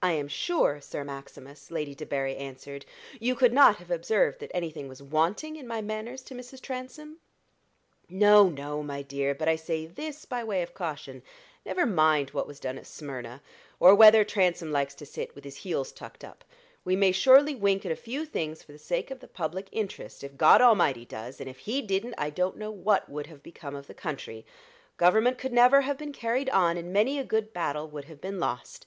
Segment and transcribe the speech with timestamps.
[0.00, 2.86] "I am sure, Sir Maximus," Lady Debarry answered,
[3.20, 6.58] "you could not have observed that anything was wanting in my manners to Mrs.
[6.62, 7.18] Transome."
[8.08, 11.22] "No, no, my dear; but I say this by way of caution.
[11.66, 13.42] Never mind what was done at Smyrna,
[13.78, 16.44] or whether Transome likes to sit with his heels tucked up.
[16.82, 20.24] We may surely wink at a few things for the sake of the public interest,
[20.24, 23.76] if God Almighty does; and if He didn't, I don't know what would have become
[23.76, 24.46] of the country
[24.96, 28.40] Government could never have been carried on, and many a good battle would have been
[28.40, 28.86] lost.